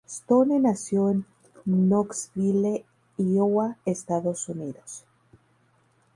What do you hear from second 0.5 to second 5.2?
nació en Knoxville, Iowa, Estados Unidos.